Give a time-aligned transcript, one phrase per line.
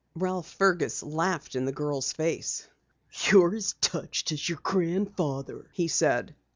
[0.15, 2.67] Ralph Fergus laughed in the girl's face.
[3.29, 6.33] "You're as touched as your grandfather," he said.